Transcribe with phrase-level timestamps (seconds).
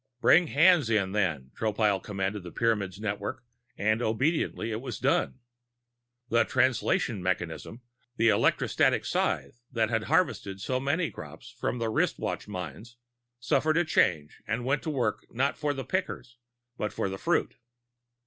[0.19, 1.51] Bring hands in, then!
[1.55, 3.43] Tropile commanded the Pyramids' network
[3.77, 5.37] and obediently it was done.
[6.29, 7.83] The Translation mechanism,
[8.15, 12.97] the electrostatic scythe that had harvested so many crops from the wristwatch mines,
[13.39, 16.39] suffered a change and went to work not for the pickers
[16.77, 17.57] but for the fruit.